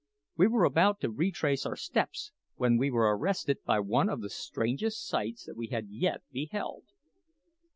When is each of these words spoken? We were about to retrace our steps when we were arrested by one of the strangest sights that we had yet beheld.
We 0.35 0.47
were 0.47 0.63
about 0.63 0.99
to 1.01 1.11
retrace 1.11 1.63
our 1.63 1.75
steps 1.75 2.31
when 2.55 2.77
we 2.77 2.89
were 2.89 3.15
arrested 3.15 3.59
by 3.63 3.81
one 3.81 4.09
of 4.09 4.21
the 4.21 4.31
strangest 4.31 5.05
sights 5.07 5.45
that 5.45 5.55
we 5.55 5.67
had 5.67 5.89
yet 5.91 6.23
beheld. 6.31 6.85